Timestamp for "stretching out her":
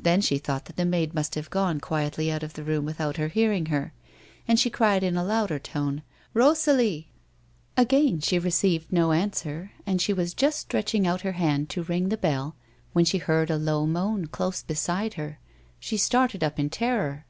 10.58-11.36